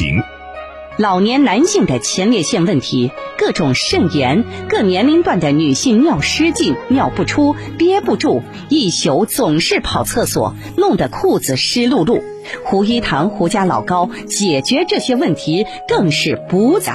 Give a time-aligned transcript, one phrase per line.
[0.00, 0.22] 平。
[0.96, 12.22] 老年男性的前列腺问题，各种肾炎，各年龄段的女性尿失禁、尿不出、憋不住，一宿总是跑厕所，弄得裤子湿漉漉。
[12.64, 16.90] 胡一堂胡家老高解决这些问题更是补子。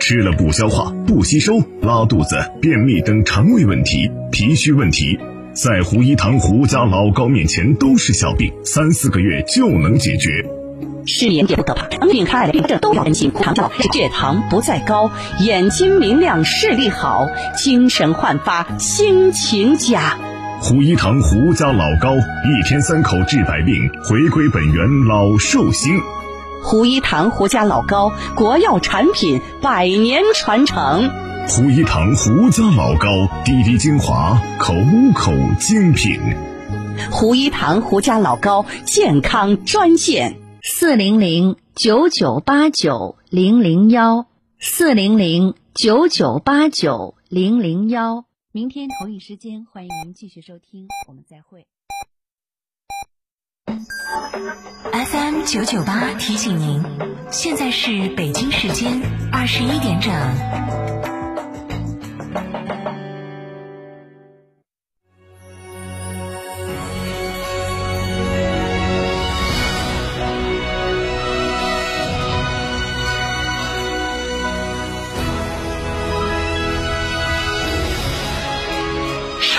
[0.00, 5.18] 吃了不消化、不吸收、拉肚子、便秘等肠胃问题、脾虚问题，
[5.52, 10.59] 在胡一堂胡家老高面前都是小病，三四个月就能解决。
[11.10, 13.32] 失眠也不可怕，病开的病症都要担心。
[13.32, 20.16] 糖叫血糖不再高，眼睛明亮，视力好，精神焕发，心情佳。
[20.60, 26.00] 胡一堂胡家老高，一天三口治百病，回归本源老寿星。
[26.62, 31.10] 胡一堂胡家老高，国药产品，百年传承。
[31.48, 33.08] 胡一堂胡家老高，
[33.44, 34.74] 滴滴精华，口
[35.14, 36.20] 口精品。
[37.10, 40.36] 胡一堂胡家老高，健康专线。
[40.62, 44.26] 四零零九九八九零零幺，
[44.58, 48.26] 四零零九九八九零零幺。
[48.52, 51.66] 明天同一时间，欢迎您继续收听，我们再会。
[54.92, 56.84] FM 九九八提醒您，
[57.30, 59.00] 现在是北京时间
[59.32, 60.99] 二十一点整。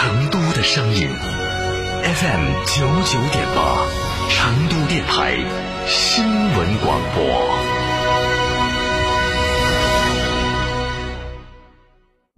[0.02, 1.08] 成都的声音
[2.02, 3.86] FM 九九点八，
[4.32, 5.38] 成都电台
[5.86, 7.24] 新闻广播。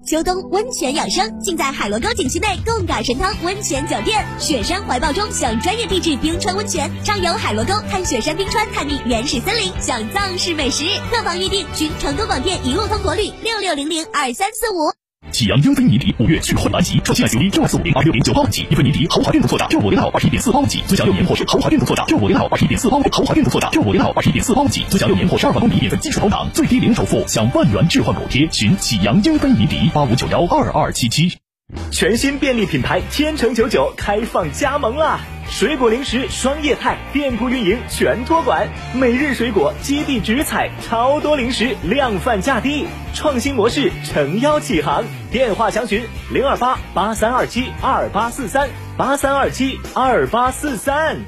[0.05, 4.25] 秋冬温泉养生，尽在海螺沟景区内贡嘎神汤温泉酒店。
[4.37, 10.83] 雪山怀抱中享专业地质冰川温泉，畅游海螺沟，看雪山冰川，探秘原始森林，享藏式美食。
[11.09, 14.91] 客房预订，寻成都广电一路通国旅六六零零二三四五。
[15.33, 28.47] 启阳英菲尼迪五月续换来袭，创新 SUV 六二四五零二六零九八万起，英菲尼迪豪华电动座驾六五零号二十一点四八万起，尊享六年或是豪华电动座驾六五零号二十一点四八万豪华电动座驾六五零号二十一点四八万起，尊享六年或十二万公里免费基础保养，最低零首付，享万元置换补贴。
[28.51, 31.35] 寻启阳英菲尼迪八五九幺二二七七。
[31.89, 35.19] 全新便利品牌天成九九开放加盟啦！
[35.49, 45.03] 水果零食双业态店铺运营全托管，每日水果基地直采，超多零食量贩价低，创新模式诚邀启航。
[45.31, 51.19] 电话详询零二八八三二七二八四三八三二七二八四三。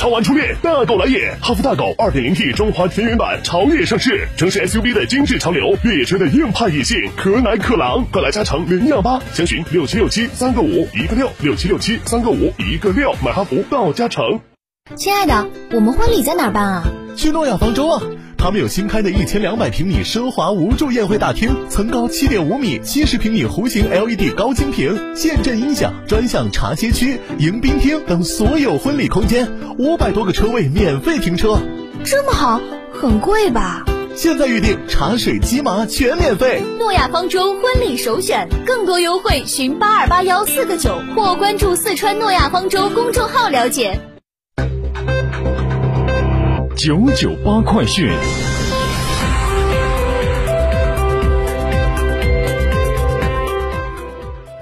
[0.00, 1.36] 超玩初恋，大狗来也！
[1.42, 14.40] 哈弗大狗 2.0T 中华田园版潮野上市，城市 SUV 的精致潮流，越野车的硬派野性，可奶可狼，快来加诚零幺八，详询六七六七三个五一个六六七六七三个五一个六，买哈弗到加诚。
[14.96, 16.84] 亲爱的，我们婚礼在哪儿办啊？
[17.14, 18.02] 去诺亚方舟啊！
[18.42, 29.46] 他们有新开的一千两百平米奢华无柱宴会大厅，层高七点五米，七十平米弧形 LED 高清屏，现阵音响，专项茶歇区、迎宾厅等所有婚礼空间，
[29.76, 31.60] 五百多个车位免费停车。
[32.02, 32.62] 这么好，
[32.98, 33.84] 很贵吧？
[34.16, 36.62] 现在预定茶水鸡麻全免费。
[36.78, 44.00] 诺亚方舟婚礼首选，更多优惠寻八二八幺四个九或关注四川诺亚方舟公众号了解。
[46.82, 48.08] 九九八快讯，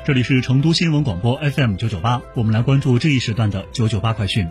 [0.04, 4.48] 这里是成都新闻广播 FM 九九八，我们来关注这一时段的九九八快讯。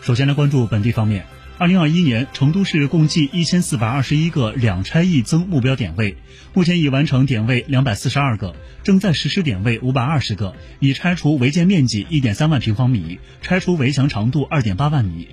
[0.00, 1.26] 首先来关注本地方面。
[1.56, 6.16] 二零二一年，成都市共计一千四百二十一个两拆一增目标点位，
[6.52, 15.28] 目前已完成点位两百四十二个，正在实施点位五百二十个，已拆除违建面积一点三万平方米，拆除围墙长度二点八万米，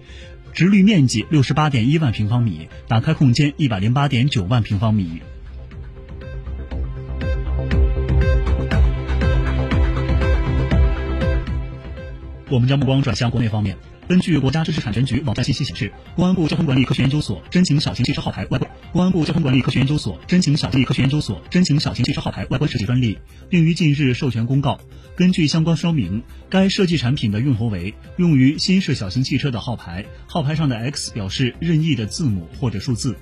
[0.53, 5.21] 直率面积六十八点一万平方米，打开空间一百零八点九万平方米。
[12.47, 13.75] 我们将目光转向国内方面。
[14.11, 18.69] 根据国家知识产权局网站信息显示，公安部交通管理科学研究所申请小型汽车号牌外观。
[18.91, 23.17] 公安部交通管理科学研究所申请小型科学研究所申请小型汽车号牌外观设计专利，
[23.49, 24.77] 并于近日授权公告。
[25.15, 33.15] 根据相关说明，该设计产品的用途为用于新式小型汽车的号牌，号牌上的 X 表示任意的字母或者数字。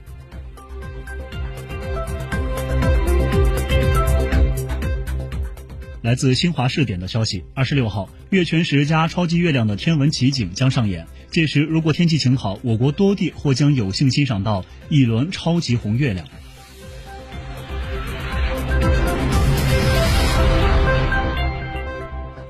[6.02, 11.06] 来自新华社点的消息，二十六号，月全食加超级月亮的天文奇景将上演。
[11.30, 16.26] 届时，如果天气晴好，我国多地或将有幸欣赏到一轮超级红月亮。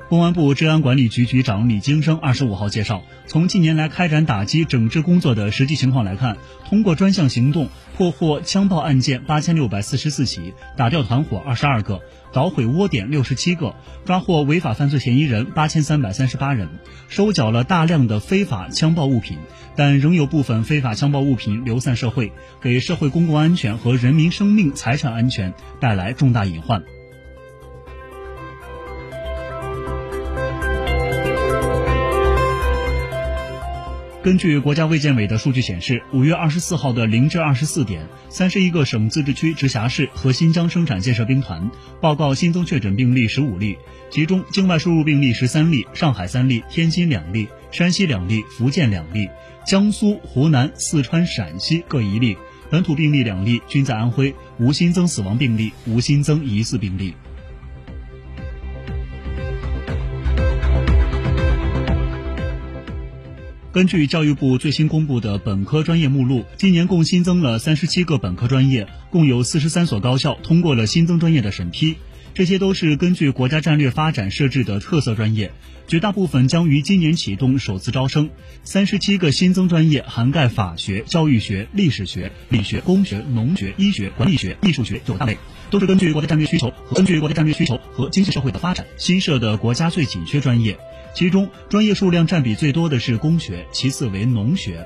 [0.09, 12.01] 公安部治安管理局局长李金生二十五号介绍，从近年来开展打击整治工作的实际情况来看，通过专项行动破获枪爆案件八千六百四十四起，打掉团伙二十二个，
[12.33, 16.69] 捣毁窝点六十七个，抓获违法犯罪嫌疑人八千三百三十八人，
[17.07, 19.37] 收缴了大量的非法枪爆物品，
[19.75, 22.31] 但仍有部分非法枪爆物品流散社会，
[22.63, 26.81] 给社会公共安全和人民生命财产安全带来重大隐患。
[34.21, 41.71] 根据国家卫健委的数据显示，五月二十四号的零至二十四点，三十一个省、自治区、直辖市和新疆生产建设兵团
[42.01, 43.77] 报告新增确诊病例十五例，
[44.09, 49.29] 其中境外输入病例十三例，上海三例，天津两例，山西两例，福建两例，
[49.65, 52.35] 江苏、湖南、四川、陕西各一例，
[52.69, 57.13] 本土病例两例，均在安徽，无新增死亡病例，无新增疑似病例。
[63.71, 71.95] 根据教育部最新公布的本科专业目录，今年共新增了三十七个本科专业，共有四十三所高校通过了新增专业的审批。
[72.33, 75.51] 这些都是根据国家战略发展设置的特色专业，
[75.87, 78.31] 绝大部分将于今年启动首次招生。
[78.63, 85.37] 三十七个新增专业涵盖法学、教育学、历史学、理学、工学、农学、医学、管理学、艺术学九大类，
[85.69, 90.75] 都是根据国家战略需求和根据国家战略需求和经济社会的发展新设的国家最紧缺专业。
[91.13, 94.85] 其中，专业数量占比最多的是工学，其次为农学。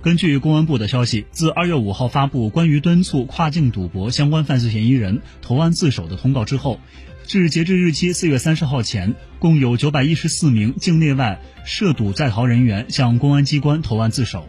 [0.00, 6.80] 根据公安部的消息，自二月五号发布关于敦促跨境赌博相关犯罪嫌疑人投案自首的通告之后，
[7.26, 14.48] 至截至日期四月三十号前，共有九百一十四名境内外涉赌在逃人员向公安机关投案自首。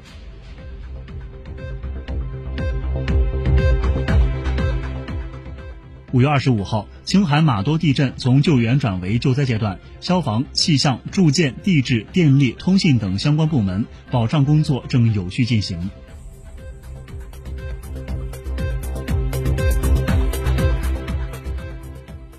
[6.11, 15.91] 五月二十五号，青海玛多地震从救援转为救灾阶段，消防、气象、住建、地质、电力、通信等相关部门保障工作正有序进行。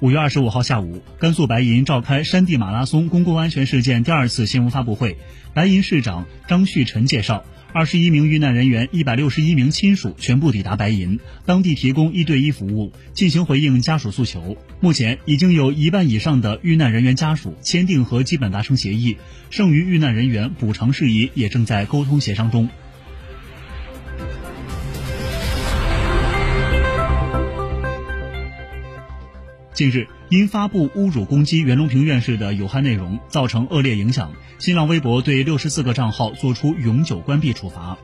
[0.01, 5.17] 五月二十五号下午，甘肃白银召开山地马拉松公共安全事件第二次新闻发布会，
[5.55, 7.45] 白银市长张旭晨介绍。
[7.73, 14.57] 二十一名遇难人员、一百六十一名亲属全部抵达白银，当地提供一对一服务，进行回应家属诉求。
[14.81, 19.19] 目前已经有一半以上的遇难人员家属签订和基本达成协议，
[19.51, 22.69] 剩余遇难人员补偿事宜也正在沟通协商中。
[29.81, 37.97] 近日，因发布侮辱攻击袁隆平院士的有害内容，造成恶劣影响，新浪微博对六十四个账号作出永久关闭处罚。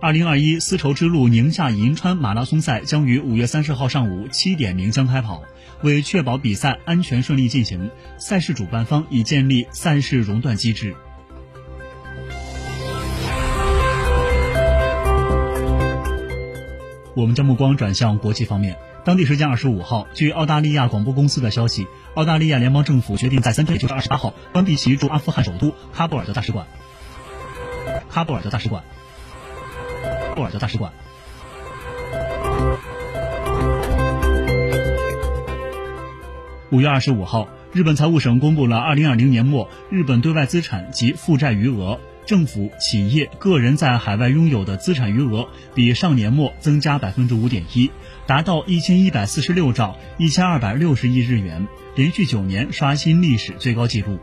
[0.00, 5.42] 二零二一丝绸之路宁夏银川马拉松赛将于五月三十号上午七点鸣枪开跑。
[5.82, 10.96] 为确保比赛安全顺利进行，赛事主办方已建立赛事熔断机制。
[17.16, 18.76] 我们将目光转向国际方面。
[19.02, 26.66] 当地时间二十五号，据澳大利亚广播公司的消息，澳大利亚联邦政府决定在三天，也就是二十八号，关闭其驻阿富汗首都喀布尔的大使馆。
[28.12, 28.84] 喀布尔的大使馆。
[30.34, 30.92] 布尔的大使馆。
[36.70, 41.98] 五月二十五号，日本财务省公布了二零二零年末日本对外资产及负债余额。
[42.26, 47.90] 政府、企业、个人在海外拥有的资产余额比上年末增加百分之五点一，
[48.26, 54.18] 达到一千一百四十六兆一千二百六十亿日元，连续九年刷新历史最高纪录。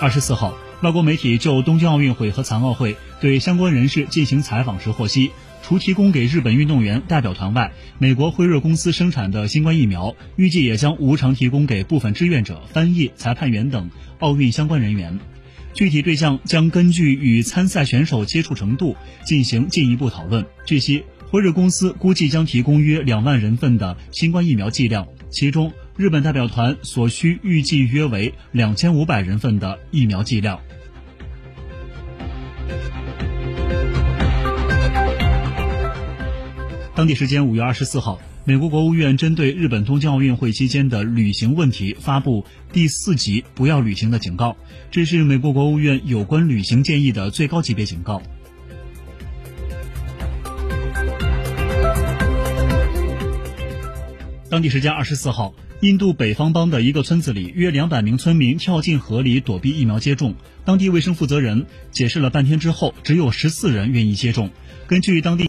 [0.00, 5.30] 二十四号，外国媒体就东京奥运会和残奥会对相关人士进行采访时获悉。
[5.66, 15.18] 除提供给日本运动员代表团外，美国辉瑞公司生产的新冠疫苗预计也将无偿提供给部分志愿者、翻译、裁判员等奥运相关人员。
[15.74, 18.94] 具体对象将根据与参赛选手接触程度
[19.24, 20.46] 进行进一步讨论。
[20.64, 30.60] 据悉，辉瑞公司估计将提供约两万人份的新冠疫苗剂量，其中日本代表团所需预计约为两千五百人份的疫苗剂量。
[36.96, 44.56] 当地时间五月二十四号，美国国务院针对日本东京奥运会期间的旅行问题发布第四级不要旅行的警告，
[44.90, 48.22] 这是美国国务院有关旅行建议的最高级别警告。
[54.48, 60.34] 当地时间二十四号，印度北方邦的一个村子里，约两百名村民跳进河里躲避疫苗接种。
[60.64, 64.48] 当地卫生负责人解释了半天之后，只有十四人愿意接种。
[64.86, 65.44] 根据当地。